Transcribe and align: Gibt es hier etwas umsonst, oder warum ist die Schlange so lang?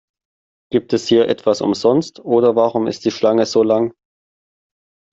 Gibt 0.71 0.93
es 0.93 1.05
hier 1.07 1.27
etwas 1.29 1.61
umsonst, 1.61 2.21
oder 2.21 2.55
warum 2.55 2.87
ist 2.87 3.05
die 3.05 3.11
Schlange 3.11 3.45
so 3.45 3.61
lang? 3.61 3.93